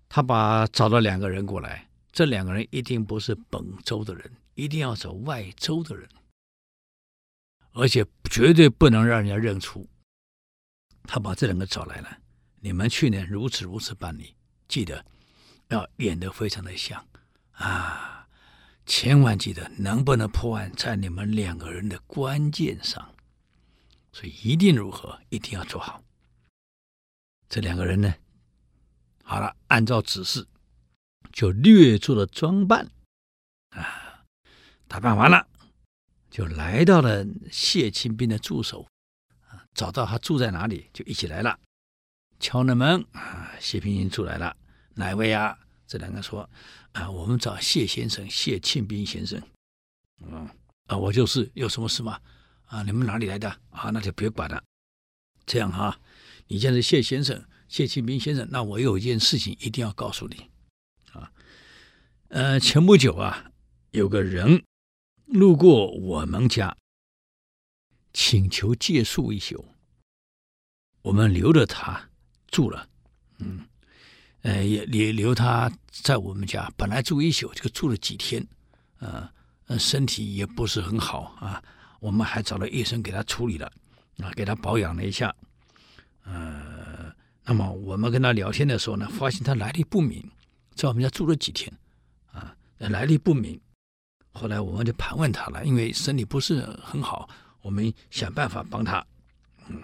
[0.08, 6.08] 他把找到两个人过来，这两个人一定不是本州的人，一定要找外州的人，
[7.72, 9.90] 而且绝对不能让人家认出。
[11.04, 12.20] 他把这两个找来了，
[12.60, 14.36] 你们去年如此如此办理，
[14.68, 15.04] 记得
[15.70, 17.04] 要演得非常的像
[17.54, 18.12] 啊。
[18.86, 23.16] 千万记得，能不能破案在你们两个人的关键上，
[24.12, 26.04] 所以一定如何，一定要做好。
[27.50, 28.14] 这两个人呢，
[29.24, 30.48] 好了，按照指示，
[31.32, 32.92] 就略做了装扮，
[33.70, 34.24] 啊，
[34.88, 35.48] 打扮完了，
[36.30, 38.88] 就来到了谢清兵的助手，
[39.48, 41.60] 啊，找到他住在哪里，就一起来了，
[42.40, 44.56] 敲了门，啊，谢平英出来了，
[44.94, 45.58] 哪位啊？
[45.88, 46.50] 这两个说。
[46.94, 49.42] 啊，我们找谢先生，谢庆斌先生。
[50.22, 50.50] 嗯，
[50.88, 52.22] 啊，我就是，有什么事吗？
[52.68, 53.50] 啊，你们哪里来的？
[53.70, 54.64] 啊，那就别管了。
[55.46, 56.00] 这样哈，
[56.48, 60.50] 你现在谢先生，谢庆斌先生，那我有一件事情一定要告诉你。
[61.12, 61.32] 啊，
[62.30, 63.52] 呃，前不久啊，
[63.92, 64.64] 有个人
[65.26, 66.78] 路过我们家，
[68.14, 69.66] 请求借宿一宿，
[71.02, 72.10] 我们留着他
[72.48, 72.90] 住了。
[73.40, 73.68] 嗯。
[74.46, 78.46] 呃，也也留他在我们家，本来住一宿，就住了几天，
[79.00, 79.28] 呃，
[79.80, 81.64] 身体也不是很好啊。
[82.00, 83.66] 我们还找了医生给他处理了，
[84.20, 85.34] 啊，给他保养了一下。
[86.26, 87.12] 呃，
[87.44, 90.24] 那么我们跟他聊天的时候呢，发现他来历不明，
[90.76, 91.76] 在我们家住了几天，
[92.32, 93.60] 啊，来历不明。
[94.32, 97.28] 后来我们就盘问他了，因为身体不是很好，
[97.64, 99.04] 我们想办法帮他，
[99.70, 99.82] 嗯，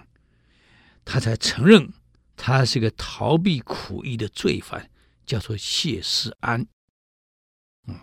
[1.04, 1.92] 他才承认。
[2.36, 4.90] 他是个逃避苦役的罪犯，
[5.24, 6.66] 叫做谢世安。
[7.86, 8.00] 嗯，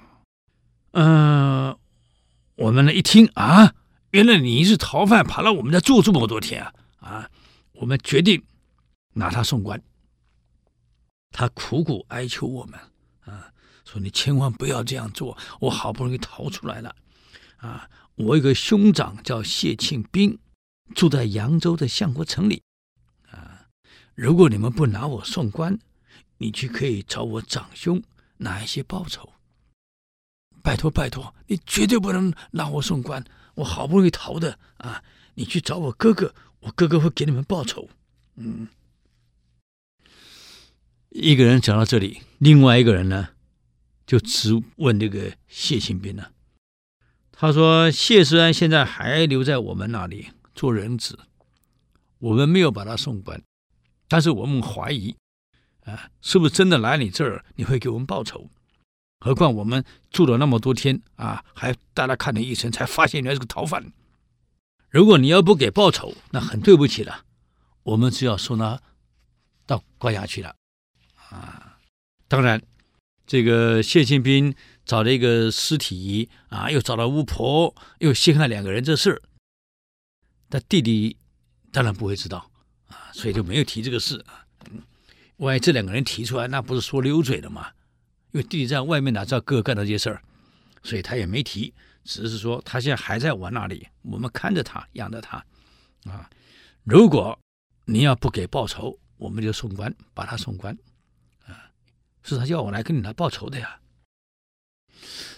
[0.91, 1.79] 呃，
[2.55, 3.75] 我们呢一听啊，
[4.11, 7.29] 原来你是逃犯，跑到我们家住这么多天啊啊！
[7.73, 8.43] 我们决定
[9.13, 9.81] 拿他送官。
[11.31, 12.79] 他苦苦哀求我们
[13.21, 13.51] 啊，
[13.85, 16.95] 说你千万不要这样做，我好不容易逃出来了
[17.57, 17.89] 啊！
[18.15, 20.37] 我有个兄长叫谢庆斌，
[20.93, 22.61] 住在扬州的相国城里。
[24.21, 25.79] 如果你们不拿我送官，
[26.39, 28.03] 你去可以找我长兄
[28.39, 29.31] 拿一些报酬。
[30.61, 33.23] 拜托拜托，你绝对不能拿我送官，
[33.55, 35.01] 我好不容易逃的啊！
[35.35, 37.87] 你去找我哥哥，我哥哥会给你们报酬。
[38.35, 38.67] 嗯，
[41.11, 43.29] 一个人讲到这里，另外一个人呢，
[44.05, 46.33] 就直问这个谢庆斌了。
[47.31, 51.17] 他说：“谢世安现在还留在我们那里做人质，
[52.17, 53.41] 我们没有把他送官。”
[54.09, 55.15] 但是我们怀疑，
[55.85, 57.45] 啊，是不是真的来你这儿？
[57.55, 58.49] 你会给我们报酬？
[59.19, 63.93] 何况我们住了那么多天啊，还带他看了医生，才发现原来是个逃犯。
[64.89, 67.23] 如果你要不给报酬，那很对不起了，
[67.83, 68.81] 我们只要送他
[69.67, 70.55] 到关押去了。
[71.29, 71.77] 啊，
[72.27, 72.61] 当然，
[73.27, 79.21] 这个谢庆斌找了一个尸体啊，又找了巫婆，又陷害两个人这事儿，
[80.49, 81.17] 他弟弟
[81.71, 82.49] 当然不会知道。
[83.19, 84.45] 所以就没有提这个事啊。
[85.37, 87.67] 万一这两个人提出来，那不是说溜嘴了吗？
[88.31, 90.21] 因为弟弟在外面哪知道哥哥干的这些事儿，
[90.83, 91.73] 所以他也没提，
[92.05, 95.43] 只是说他现在还在我那里，我们看着他，养着他。
[96.05, 96.29] 啊，
[96.83, 97.37] 如果
[97.83, 100.73] 你要不给报酬，我们就送官，把他送官。
[101.45, 101.71] 啊，
[102.23, 103.81] 是他叫我来跟你拿报仇的呀。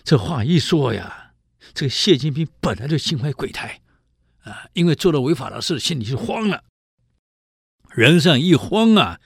[0.04, 1.34] 这话一说呀，
[1.74, 3.82] 这个谢金兵本来就心怀鬼胎
[4.44, 6.64] 啊，因为做了违法的事，心里就慌了。
[7.94, 9.20] 人上一慌啊，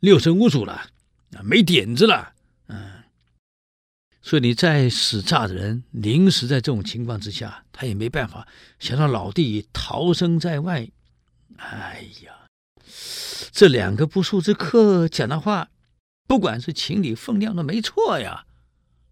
[0.00, 0.90] 六神无主了，
[1.36, 2.32] 啊，没点子了，
[2.66, 3.04] 嗯，
[4.20, 8.48] 所以你再使诈的人，临时在这种情况之下，他也没办法，
[8.80, 10.88] 想让老弟逃生在外。
[11.58, 12.32] 哎呀，
[13.52, 15.68] 这两个不速之客讲的话，
[16.26, 18.46] 不管是情理分量都没错呀，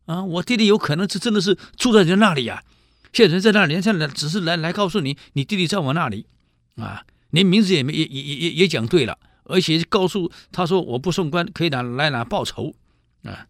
[0.07, 2.64] 啊，我弟弟有可能是真的是住在人那里呀，
[3.12, 6.26] 现在人在那里，现在只是来来告诉你，你弟弟在我那里，
[6.74, 7.05] 啊。
[7.31, 12.74] 连名字也没也也也也讲对了，而且告诉他说我不送官可以拿来拿报酬，
[13.22, 13.47] 啊，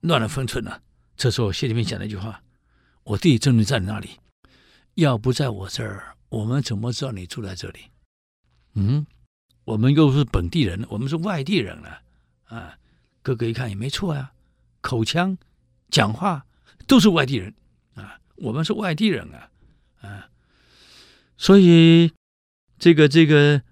[0.00, 0.82] 乱了分寸了。
[1.16, 2.42] 这时候谢天平讲了一句话
[3.04, 4.18] ：“我弟弟真的在你那里，
[4.94, 7.80] 要不在我这儿，我们怎么知道你住在这里？
[8.74, 9.06] 嗯，
[9.64, 12.02] 我们又是本地人，我们是外地人了。
[12.46, 12.78] 啊，
[13.22, 14.32] 哥哥一看也没错呀，
[14.80, 15.38] 口腔、
[15.88, 16.44] 讲话
[16.88, 17.54] 都是外地人
[17.94, 19.50] 啊，我们是外地人啊，
[20.00, 20.28] 啊，
[21.36, 22.12] 所以。”
[22.84, 23.62] 这个这个，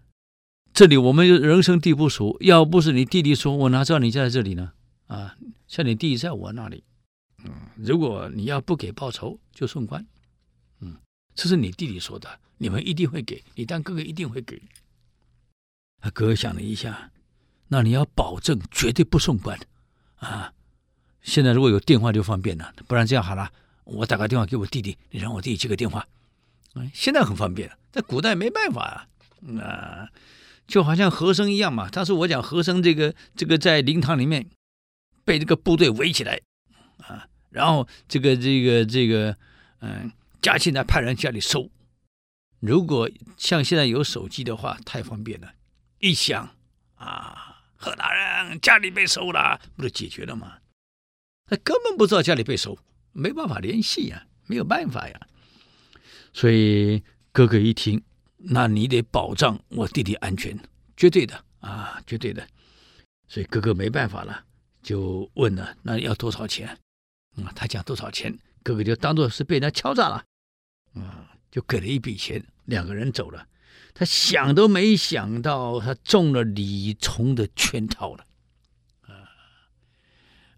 [0.73, 4.73] 这里我们人生地不熟，要不是你弟弟说，我哪知道你在这里呢？
[5.07, 5.37] 啊，
[5.69, 6.83] 像你弟弟在我那里，
[7.45, 10.07] 嗯，如果你要不给报酬，就送官。
[10.81, 10.97] 嗯，
[11.35, 14.63] 这是你弟弟说的，你们一定会给，你当哥哥一定会给。
[16.01, 17.11] 他哥哥想了一下，
[17.69, 19.61] 那你要保证绝对不送官
[20.21, 20.55] 啊！
[21.21, 23.53] 现在如果有电话就方便了，不然这样好了，
[23.85, 26.09] 我打个电话给我弟弟，你让我弟弟接个电话。
[26.75, 29.09] 嗯，现在很方便，在古代没办法啊。
[29.61, 30.09] 啊，
[30.69, 31.91] 就好像和珅一样嘛。
[31.91, 34.49] 当时我讲和珅这个这个在灵堂里面
[35.25, 36.41] 被这个部队围起来
[36.99, 39.37] 啊，然后这个这个这个
[39.81, 41.71] 嗯，嘉庆来派人家里收。
[42.61, 45.53] 如果像现在有手机的话，太方便了，
[45.99, 46.55] 一响
[46.95, 50.59] 啊，贺大人家里被收了，不就解决了吗？
[51.47, 52.79] 他根本不知道家里被收，
[53.11, 55.21] 没办法联系呀，没有办法呀。
[56.33, 57.03] 所以
[57.33, 58.03] 哥哥一听。
[58.45, 60.59] 那你得保障我弟弟安全，
[60.97, 62.45] 绝对的啊，绝对的。
[63.29, 64.45] 所以哥哥没办法了，
[64.83, 66.77] 就问了：“那要多少钱？”
[67.41, 70.25] 啊，他讲多少钱，哥哥就当做是被人家敲诈了，
[70.95, 73.47] 啊，就给了一笔钱，两个人走了。
[73.95, 78.27] 他想都没想到，他中了李从的圈套了，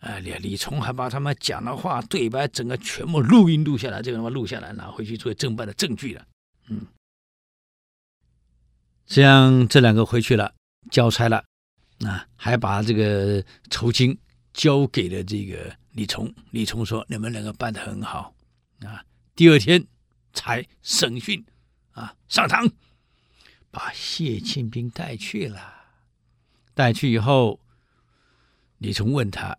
[0.05, 0.18] 啊！
[0.18, 6.26] 李李崇还把他们讲的话对白整个全部录音录下来，这个他妈录下来拿回去作为侦办的证据了，
[6.68, 6.86] 嗯。
[9.07, 10.55] 这样，这两个回去了，
[10.90, 11.44] 交差了，
[12.07, 14.18] 啊，还把这个酬金
[14.52, 16.32] 交给了这个李崇。
[16.50, 18.34] 李崇说：“你们两个办的很好，
[18.80, 19.05] 啊。”
[19.36, 19.84] 第二天
[20.32, 21.44] 才审讯，
[21.92, 22.70] 啊，上堂，
[23.70, 25.74] 把谢庆斌带去了。
[26.72, 27.61] 带去以后，
[28.78, 29.57] 李从问他：“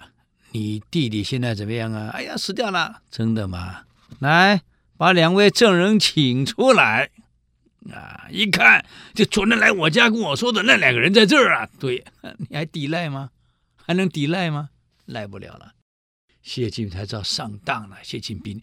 [0.55, 3.01] 你弟弟现在怎么样啊？”“哎呀，死掉了。
[3.11, 3.81] ”“真的吗
[4.19, 4.61] ？”“来，
[4.95, 7.11] 把两位证人请出来。”
[7.91, 8.27] 啊！
[8.31, 11.69] 一看，就昨天来我家跟我说的那两个人在这儿啊！
[11.77, 12.03] 对，
[12.49, 13.31] 你还抵赖吗？
[13.75, 14.69] 还能抵赖吗？
[15.05, 15.73] 赖不了了。
[16.41, 17.97] 谢晋才知道上当了。
[18.01, 18.61] 谢晋斌，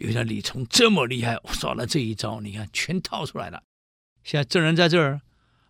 [0.00, 3.62] 原来李从这么厉害，耍了这一招，你看全套出来了。
[4.24, 5.20] 现在证人在这儿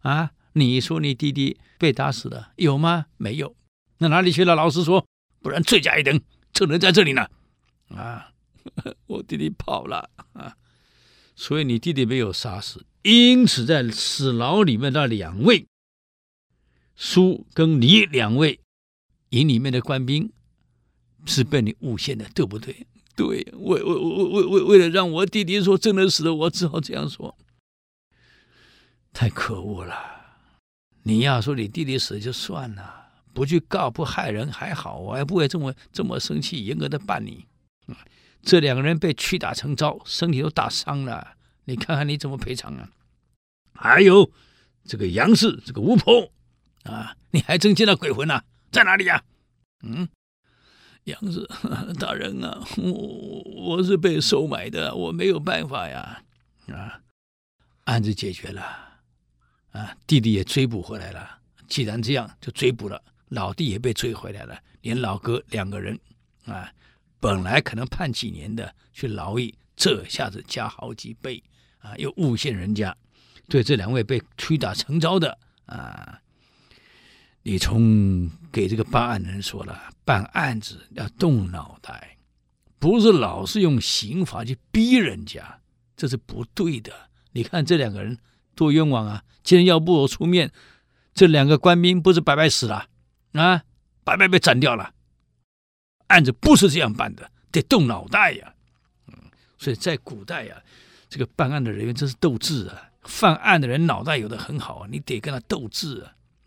[0.02, 0.30] 啊！
[0.52, 3.06] 你说你弟弟被打死了，有吗？
[3.16, 3.54] 没有。
[3.98, 4.54] 那哪里去了？
[4.54, 5.06] 老实说，
[5.44, 6.18] 不然罪加一等。
[6.54, 7.28] 证人在这里呢。
[7.88, 8.32] 啊，
[9.06, 10.56] 我弟弟跑了啊，
[11.36, 12.86] 所以你弟弟没有杀死。
[13.02, 15.66] 因此，在死牢里面那两位
[16.96, 18.58] 苏跟李两位
[19.28, 20.32] 营里面的官兵
[21.26, 22.86] 是被你诬陷的，对不对？
[23.14, 27.36] 对，为为为为为为了让我弟弟说真的死了，我只好这样说。
[29.12, 29.94] 太可恶了！
[31.02, 33.03] 你要说你弟弟死就算了，
[33.34, 37.46] 不去告不害人还好，我还不会这么这么生气，严格的办你。
[38.42, 41.36] 这两个人被屈打成招，身体都打伤了。
[41.64, 42.90] 你看看你怎么赔偿啊？
[43.74, 44.30] 还有
[44.84, 46.30] 这个杨氏，这个巫婆
[46.84, 48.44] 啊，你还真见到鬼魂了？
[48.70, 49.24] 在哪里呀？
[49.82, 50.08] 嗯，
[51.04, 51.48] 杨氏
[51.98, 56.22] 大人啊，我我是被收买的，我没有办法呀。
[56.68, 57.00] 啊，
[57.84, 58.62] 案子解决了，
[59.72, 61.38] 啊，弟弟也追捕回来了。
[61.66, 63.02] 既然这样，就追捕了，
[63.34, 65.98] 老弟也被追回来了，连老哥两个人
[66.46, 66.72] 啊，
[67.20, 71.42] 本来可能判几年的，去劳役，这下子加好几倍。
[71.84, 72.96] 啊，又诬陷人家，
[73.46, 76.18] 对这两位被屈打成招的啊，
[77.42, 82.16] 李从给这个办案人说了，办案子要动脑袋，
[82.78, 85.60] 不是老是用刑法去逼人家，
[85.94, 86.90] 这是不对的。
[87.32, 88.16] 你看这两个人
[88.54, 89.22] 多冤枉啊！
[89.42, 90.50] 今天要不我出面，
[91.12, 92.86] 这两个官兵不是白白死了
[93.34, 93.62] 啊，
[94.02, 94.92] 白白被斩掉了。
[96.08, 98.54] 案子不是这样办的，得动脑袋呀。
[99.06, 99.14] 嗯，
[99.58, 100.56] 所以在古代呀。
[101.10, 102.90] 这个办案的人员真是斗智啊！
[103.02, 106.00] 犯案的人脑袋有的很好啊，你得跟他斗智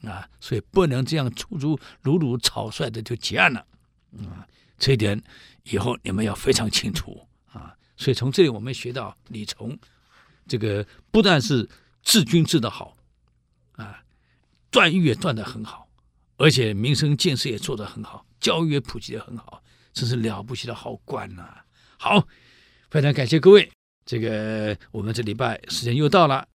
[0.04, 0.30] 啊啊！
[0.42, 3.66] 所以不能这样粗粗鲁鲁草率的就结案了
[4.18, 4.46] 啊！
[4.78, 5.24] 这一点
[5.64, 7.74] 以后你们要非常清楚啊！
[7.96, 9.78] 所以从这里我们学到李从
[10.50, 11.70] 这个不但是
[12.04, 12.98] 治军治得好
[13.78, 14.04] 啊，
[14.70, 15.87] 断狱也断得很好，
[16.38, 19.62] 而且民生建设也做得很好，教育也普及得很好，
[19.92, 21.44] 真是了不起的好官呐！
[21.98, 22.28] 好，
[22.90, 23.70] 非常感谢各位。
[24.06, 26.48] 这个我们这礼拜时间又到了，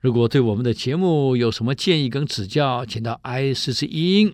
[0.00, 4.32] 如果对我们的节目有什么建议跟指教，请到 i 四四一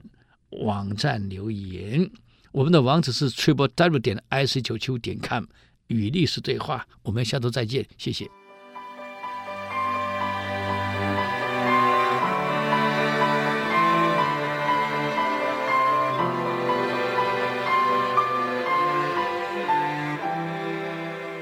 [0.50, 2.10] 网站留言。
[2.50, 5.44] 我们的网址是 triple w 点 i 四九七五点 com，
[5.86, 6.86] 与历史对话。
[7.02, 8.41] 我们下周再见，谢谢。